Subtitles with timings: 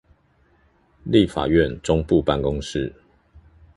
[1.03, 2.91] 立法院中部辦公室